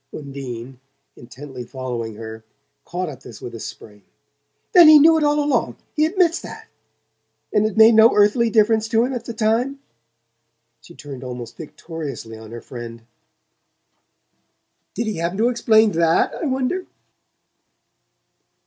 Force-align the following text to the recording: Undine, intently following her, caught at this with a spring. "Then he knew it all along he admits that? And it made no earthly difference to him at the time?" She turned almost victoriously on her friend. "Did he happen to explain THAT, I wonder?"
Undine, 0.11 0.79
intently 1.15 1.63
following 1.63 2.15
her, 2.15 2.43
caught 2.85 3.07
at 3.07 3.21
this 3.21 3.39
with 3.39 3.53
a 3.53 3.59
spring. 3.59 4.01
"Then 4.71 4.87
he 4.87 4.97
knew 4.97 5.15
it 5.15 5.23
all 5.23 5.39
along 5.39 5.75
he 5.95 6.07
admits 6.07 6.39
that? 6.41 6.67
And 7.53 7.67
it 7.67 7.77
made 7.77 7.93
no 7.93 8.11
earthly 8.15 8.49
difference 8.49 8.87
to 8.87 9.05
him 9.05 9.13
at 9.13 9.25
the 9.25 9.33
time?" 9.35 9.79
She 10.81 10.95
turned 10.95 11.23
almost 11.23 11.55
victoriously 11.55 12.35
on 12.35 12.49
her 12.49 12.61
friend. 12.61 13.03
"Did 14.95 15.05
he 15.05 15.17
happen 15.17 15.37
to 15.37 15.49
explain 15.49 15.91
THAT, 15.91 16.33
I 16.33 16.47
wonder?" 16.47 16.87